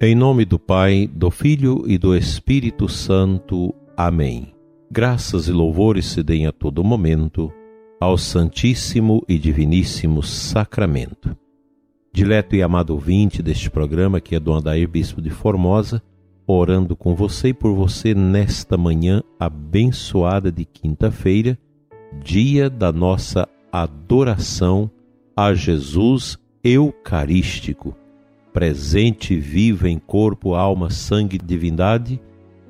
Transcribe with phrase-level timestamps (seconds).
[0.00, 3.72] Em nome do Pai, do Filho e do Espírito Santo.
[3.96, 4.52] Amém.
[4.90, 7.50] Graças e louvores se deem a todo momento
[8.00, 11.36] ao Santíssimo e Diviníssimo Sacramento.
[12.12, 16.02] Dileto e amado ouvinte deste programa, que é Dom Adair Bispo de Formosa,
[16.44, 21.56] orando com você e por você nesta manhã abençoada de quinta-feira,
[22.20, 24.90] dia da nossa adoração
[25.36, 27.96] a Jesus Eucarístico
[28.54, 32.22] presente vivo em corpo, alma, sangue e divindade,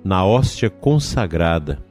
[0.02, 1.84] na hóstia consagrada,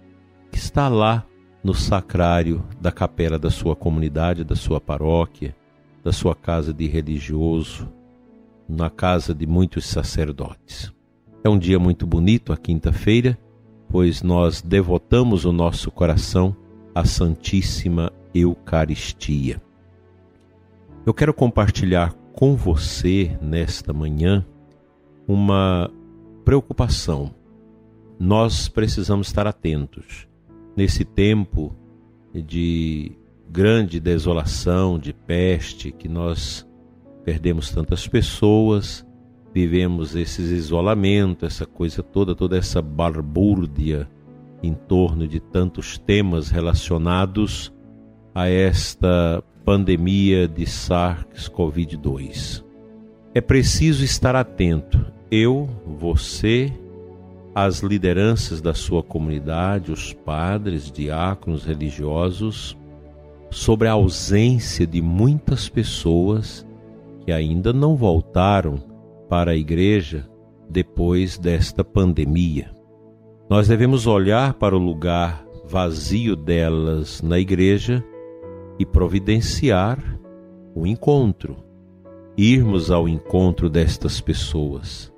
[0.52, 1.23] que está lá
[1.63, 5.55] no sacrário da capela da sua comunidade, da sua paróquia,
[6.03, 7.88] da sua casa de religioso,
[8.67, 10.91] na casa de muitos sacerdotes.
[11.44, 13.38] É um dia muito bonito, a quinta-feira,
[13.89, 16.55] pois nós devotamos o nosso coração
[16.95, 19.61] à Santíssima Eucaristia.
[21.05, 24.45] Eu quero compartilhar com você nesta manhã
[25.27, 25.89] uma
[26.44, 27.33] preocupação.
[28.19, 30.27] Nós precisamos estar atentos
[30.75, 31.75] nesse tempo
[32.33, 33.11] de
[33.49, 36.67] grande desolação, de peste, que nós
[37.23, 39.05] perdemos tantas pessoas,
[39.53, 44.09] vivemos esses isolamentos, essa coisa toda, toda essa barbúrdia
[44.61, 47.72] em torno de tantos temas relacionados
[48.34, 52.64] a esta pandemia de SARS-CoV-2.
[53.34, 56.72] É preciso estar atento, eu, você,
[57.56, 62.78] as lideranças da sua comunidade, os padres, diáconos, religiosos,
[63.50, 66.66] sobre a ausência de muitas pessoas
[67.26, 68.81] que ainda não voltaram
[69.30, 70.28] para a igreja
[70.70, 72.72] depois desta pandemia.
[73.50, 78.04] Nós devemos olhar para o lugar vazio delas na igreja
[78.84, 79.98] e providenciar
[80.76, 81.56] o encontro,
[82.38, 85.12] irmos ao encontro destas pessoas,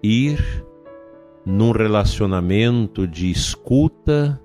[0.00, 0.64] ir
[1.44, 4.40] num relacionamento de escuta,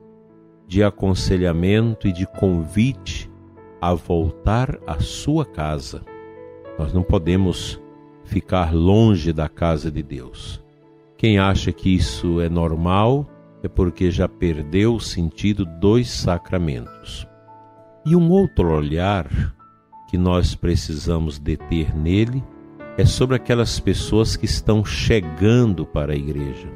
[0.68, 3.30] de aconselhamento e de convite
[3.80, 6.02] a voltar à sua casa.
[6.80, 7.80] Nós não podemos
[8.24, 10.64] ficar longe da casa de Deus.
[11.16, 13.28] Quem acha que isso é normal
[13.62, 17.28] é porque já perdeu o sentido dos sacramentos.
[18.04, 19.28] E um outro olhar
[20.10, 22.44] que nós precisamos deter nele
[22.98, 26.68] é sobre aquelas pessoas que estão chegando para a igreja,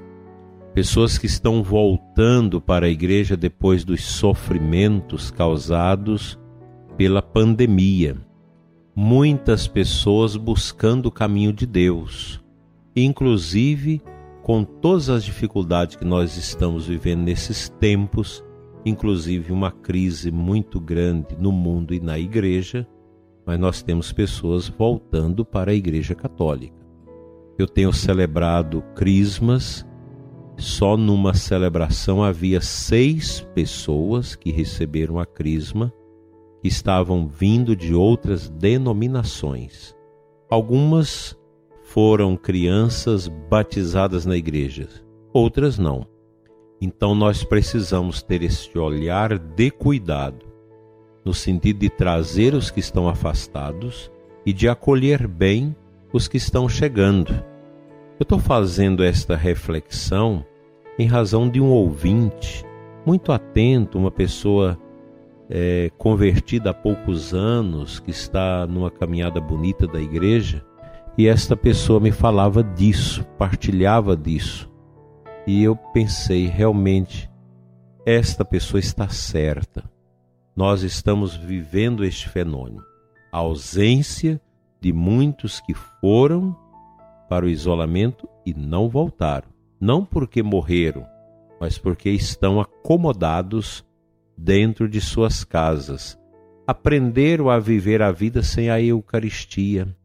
[0.73, 6.39] pessoas que estão voltando para a igreja depois dos sofrimentos causados
[6.95, 8.15] pela pandemia.
[8.95, 12.39] Muitas pessoas buscando o caminho de Deus,
[12.95, 14.01] inclusive
[14.43, 18.44] com todas as dificuldades que nós estamos vivendo nesses tempos,
[18.85, 22.87] inclusive uma crise muito grande no mundo e na igreja,
[23.45, 26.85] mas nós temos pessoas voltando para a Igreja Católica.
[27.57, 29.85] Eu tenho celebrado crismas,
[30.57, 35.91] só numa celebração havia seis pessoas que receberam a crisma,
[36.61, 39.95] que estavam vindo de outras denominações.
[40.49, 41.37] Algumas
[41.83, 44.87] foram crianças batizadas na igreja,
[45.33, 46.07] outras não.
[46.81, 50.45] Então nós precisamos ter este olhar de cuidado,
[51.23, 54.11] no sentido de trazer os que estão afastados
[54.45, 55.75] e de acolher bem
[56.11, 57.33] os que estão chegando.
[58.19, 60.45] Eu estou fazendo esta reflexão
[60.99, 62.65] em razão de um ouvinte
[63.05, 64.77] muito atento, uma pessoa
[65.49, 70.65] é, convertida há poucos anos, que está numa caminhada bonita da igreja,
[71.17, 74.69] e esta pessoa me falava disso, partilhava disso
[75.47, 77.29] e eu pensei, realmente,
[78.05, 79.83] esta pessoa está certa.
[80.55, 82.83] Nós estamos vivendo este fenômeno.
[83.31, 84.41] A ausência
[84.79, 86.55] de muitos que foram
[87.29, 89.47] para o isolamento e não voltaram.
[89.79, 91.05] Não porque morreram,
[91.59, 93.85] mas porque estão acomodados
[94.37, 96.17] dentro de suas casas.
[96.65, 99.95] Aprenderam a viver a vida sem a Eucaristia,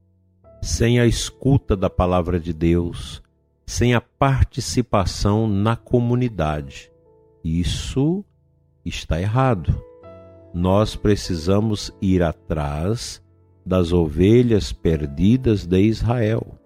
[0.61, 3.23] sem a escuta da palavra de Deus,
[3.71, 6.91] sem a participação na comunidade.
[7.45, 8.25] Isso
[8.85, 9.81] está errado.
[10.53, 13.23] Nós precisamos ir atrás
[13.65, 16.59] das ovelhas perdidas de Israel.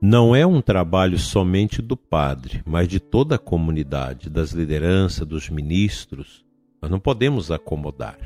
[0.00, 5.48] Não é um trabalho somente do padre, mas de toda a comunidade, das lideranças, dos
[5.48, 6.44] ministros.
[6.82, 8.18] Nós não podemos acomodar.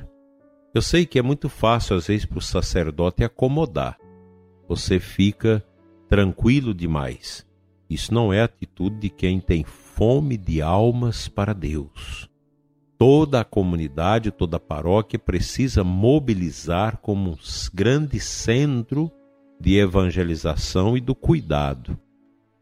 [0.74, 3.98] Eu sei que é muito fácil, às vezes, para o sacerdote acomodar.
[4.66, 5.62] Você fica
[6.08, 7.45] tranquilo demais.
[7.88, 12.28] Isso não é atitude de quem tem fome de almas para Deus.
[12.98, 17.36] Toda a comunidade, toda a paróquia precisa mobilizar como um
[17.72, 19.10] grande centro
[19.60, 21.98] de evangelização e do cuidado.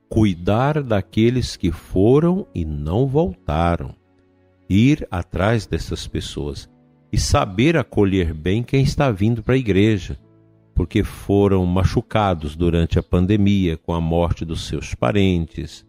[0.09, 3.95] cuidar daqueles que foram e não voltaram,
[4.69, 6.71] ir atrás dessas pessoas
[7.13, 10.17] e saber acolher bem quem está vindo para a igreja,
[10.75, 15.87] porque foram machucados durante a pandemia com a morte dos seus parentes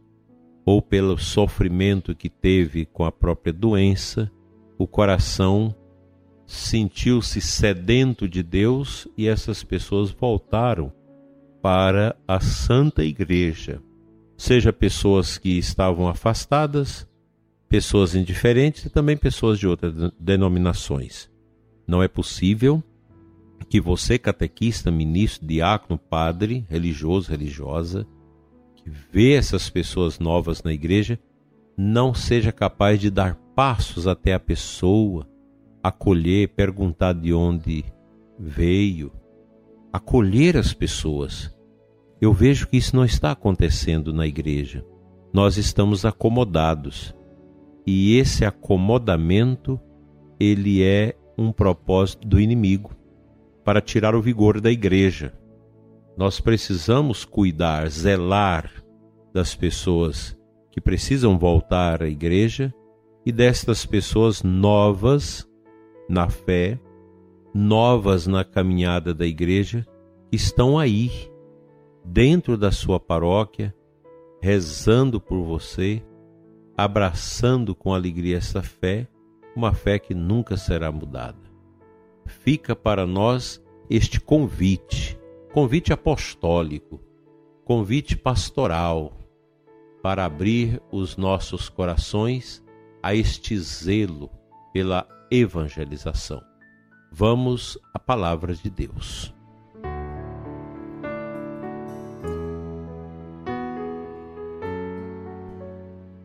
[0.65, 4.31] ou pelo sofrimento que teve com a própria doença,
[4.77, 5.75] o coração
[6.45, 10.91] sentiu-se sedento de Deus e essas pessoas voltaram
[11.61, 13.81] para a Santa Igreja.
[14.37, 17.07] Seja pessoas que estavam afastadas,
[17.69, 21.29] pessoas indiferentes e também pessoas de outras denominações.
[21.87, 22.83] Não é possível
[23.69, 28.07] que você, catequista, ministro, diácono, padre, religioso, religiosa,
[28.75, 31.19] que vê essas pessoas novas na igreja,
[31.77, 35.27] não seja capaz de dar passos até a pessoa,
[35.81, 37.85] acolher, perguntar de onde
[38.37, 39.11] veio,
[39.91, 41.53] acolher as pessoas.
[42.21, 44.85] Eu vejo que isso não está acontecendo na igreja.
[45.33, 47.13] Nós estamos acomodados.
[47.85, 49.79] E esse acomodamento,
[50.39, 52.95] ele é um propósito do inimigo
[53.65, 55.33] para tirar o vigor da igreja.
[56.15, 58.71] Nós precisamos cuidar, zelar
[59.33, 60.37] das pessoas
[60.71, 62.73] que precisam voltar à igreja
[63.25, 65.49] e destas pessoas novas
[66.07, 66.79] na fé,
[67.53, 69.83] novas na caminhada da igreja,
[70.29, 71.09] que estão aí,
[72.03, 73.75] dentro da sua paróquia,
[74.41, 76.03] rezando por você,
[76.77, 79.07] abraçando com alegria essa fé,
[79.55, 81.44] uma fé que nunca será mudada.
[82.25, 85.19] Fica para nós este convite,
[85.53, 86.99] convite apostólico,
[87.63, 89.13] convite pastoral,
[90.01, 92.63] para abrir os nossos corações
[93.01, 94.29] a este zelo
[94.73, 96.41] pela evangelização.
[97.11, 99.33] Vamos à palavra de Deus.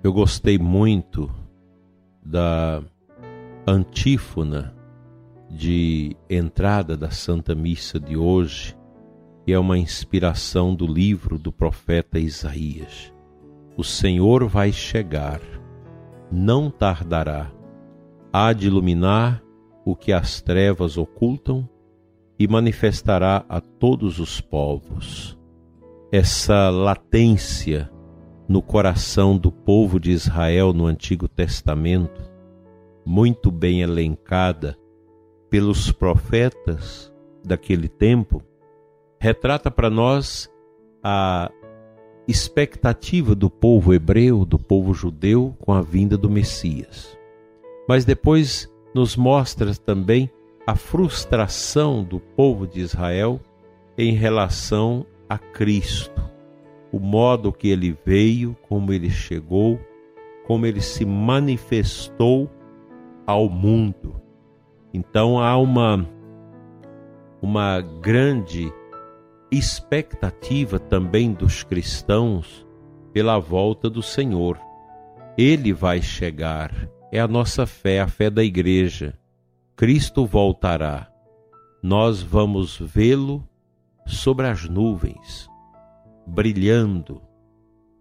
[0.02, 1.31] Eu gostei muito
[2.25, 2.82] da
[3.67, 4.75] antífona
[5.50, 8.76] de entrada da Santa Missa de hoje,
[9.44, 13.12] que é uma inspiração do livro do profeta Isaías.
[13.76, 15.41] O Senhor vai chegar,
[16.31, 17.50] não tardará,
[18.32, 19.43] há de iluminar
[19.85, 21.69] o que as trevas ocultam
[22.38, 25.37] e manifestará a todos os povos.
[26.12, 27.91] Essa latência
[28.49, 32.20] no coração do povo de Israel no Antigo Testamento,
[33.05, 34.76] muito bem elencada
[35.50, 37.12] pelos profetas
[37.44, 38.43] daquele tempo,
[39.19, 40.50] retrata para nós
[41.02, 41.50] a
[42.26, 47.19] expectativa do povo hebreu, do povo judeu com a vinda do Messias.
[47.88, 50.31] Mas depois nos mostra também
[50.67, 53.41] a frustração do povo de Israel
[53.99, 56.31] em relação a Cristo
[56.93, 59.79] o modo que ele veio, como ele chegou,
[60.47, 62.50] como ele se manifestou
[63.26, 64.20] ao mundo.
[64.92, 66.06] Então há uma
[67.42, 68.72] uma grande
[69.50, 72.66] expectativa também dos cristãos
[73.12, 74.58] pela volta do Senhor.
[75.37, 76.70] Ele vai chegar.
[77.10, 79.19] É a nossa fé, a fé da igreja.
[79.75, 81.10] Cristo voltará.
[81.82, 83.42] Nós vamos vê-lo
[84.06, 85.50] sobre as nuvens
[86.26, 87.20] brilhando,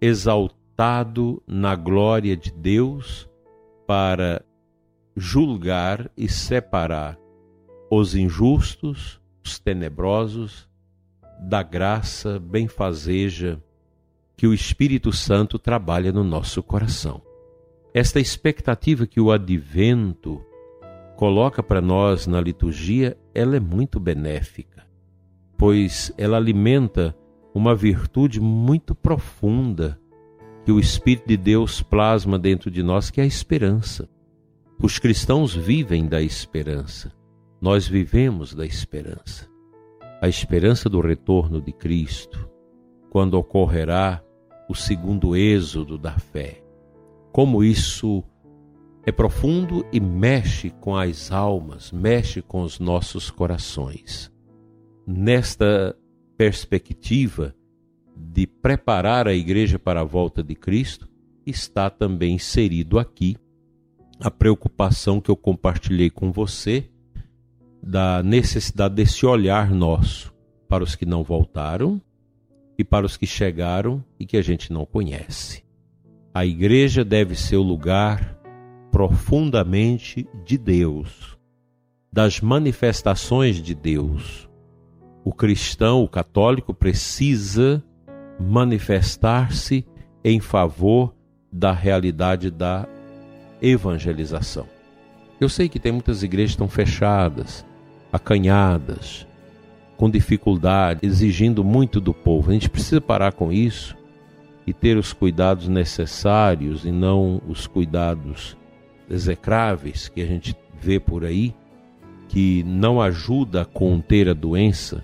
[0.02, 3.30] exaltado na glória de Deus
[3.88, 4.46] para
[5.16, 7.18] julgar e separar
[7.90, 10.70] os injustos, os tenebrosos,
[11.40, 13.62] da graça benfazeja
[14.36, 17.22] que o Espírito Santo trabalha no nosso coração.
[17.94, 20.44] Esta expectativa que o advento
[21.16, 24.86] coloca para nós na liturgia, ela é muito benéfica,
[25.58, 27.16] pois ela alimenta
[27.54, 30.00] uma virtude muito profunda
[30.64, 34.08] que o Espírito de Deus plasma dentro de nós, que é a esperança.
[34.82, 37.12] Os cristãos vivem da esperança.
[37.60, 39.46] Nós vivemos da esperança.
[40.22, 42.50] A esperança do retorno de Cristo,
[43.10, 44.24] quando ocorrerá
[44.70, 46.64] o segundo êxodo da fé.
[47.30, 48.24] Como isso
[49.06, 54.32] é profundo e mexe com as almas, mexe com os nossos corações.
[55.06, 55.94] Nesta
[56.38, 57.54] perspectiva
[58.16, 61.06] de preparar a igreja para a volta de Cristo,
[61.46, 63.36] está também inserido aqui
[64.22, 66.90] a preocupação que eu compartilhei com você
[67.82, 70.34] da necessidade desse olhar nosso
[70.68, 72.02] para os que não voltaram
[72.78, 75.64] e para os que chegaram e que a gente não conhece.
[76.34, 78.38] A igreja deve ser o lugar
[78.92, 81.38] profundamente de Deus,
[82.12, 84.50] das manifestações de Deus,
[85.24, 87.84] o cristão, o católico, precisa
[88.40, 89.86] manifestar-se
[90.24, 91.14] em favor
[91.52, 92.88] da realidade da
[93.62, 94.68] evangelização.
[95.40, 97.66] Eu sei que tem muitas igrejas que estão fechadas,
[98.12, 99.26] acanhadas,
[99.96, 102.50] com dificuldade, exigindo muito do povo.
[102.50, 103.98] A gente precisa parar com isso
[104.66, 108.58] e ter os cuidados necessários e não os cuidados
[109.10, 111.54] execráveis que a gente vê por aí,
[112.28, 115.04] que não ajuda a conter a doença,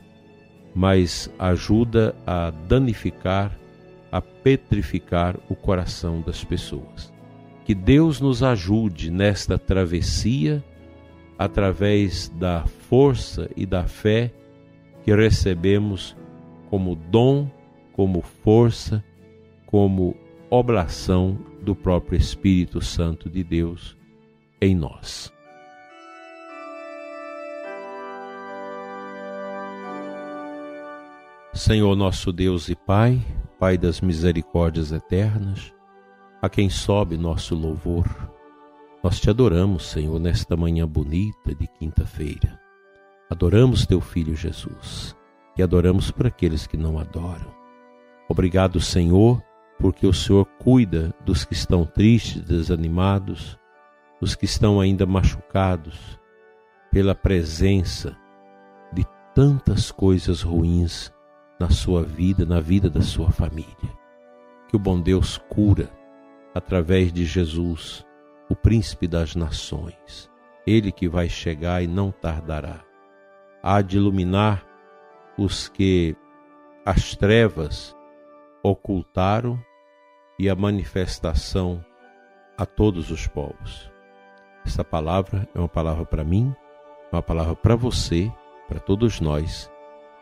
[0.74, 3.58] mas ajuda a danificar,
[4.12, 7.15] a petrificar o coração das pessoas.
[7.66, 10.64] Que Deus nos ajude nesta travessia
[11.38, 14.32] através da força e da fé
[15.04, 16.16] que recebemos
[16.70, 17.50] como dom,
[17.92, 19.04] como força,
[19.66, 20.16] como
[20.50, 23.98] oblação do próprio Espírito Santo de Deus
[24.62, 25.34] em nós.
[31.52, 33.20] Senhor nosso Deus e Pai,
[33.58, 35.75] Pai das misericórdias eternas,
[36.42, 38.06] a quem sobe nosso louvor,
[39.04, 42.60] nós te adoramos, Senhor, nesta manhã bonita de quinta-feira.
[43.30, 45.16] Adoramos teu Filho Jesus
[45.58, 47.54] e adoramos por aqueles que não adoram.
[48.28, 49.42] Obrigado, Senhor,
[49.80, 53.58] porque o Senhor cuida dos que estão tristes, desanimados,
[54.20, 56.20] dos que estão ainda machucados
[56.92, 58.18] pela presença
[58.94, 61.14] de tantas coisas ruins
[61.60, 63.96] na sua vida, na vida da sua família.
[64.68, 65.90] Que o bom Deus cura
[66.56, 68.06] através de Jesus,
[68.50, 70.32] o príncipe das nações.
[70.66, 72.80] Ele que vai chegar e não tardará.
[73.62, 74.66] Há de iluminar
[75.38, 76.16] os que
[76.86, 77.94] as trevas
[78.64, 79.62] ocultaram
[80.40, 81.84] e a manifestação
[82.58, 83.92] a todos os povos.
[84.66, 86.56] Essa palavra é uma palavra para mim,
[87.12, 88.32] uma palavra para você,
[88.68, 89.70] para todos nós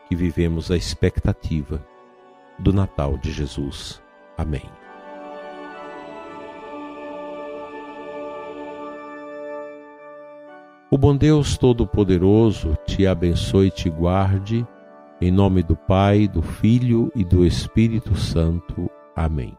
[0.08, 1.84] que vivemos a expectativa
[2.58, 4.02] do Natal de Jesus.
[4.36, 4.83] Amém.
[10.94, 14.64] O bom Deus Todo-Poderoso te abençoe e te guarde,
[15.20, 18.88] em nome do Pai, do Filho e do Espírito Santo.
[19.16, 19.58] Amém.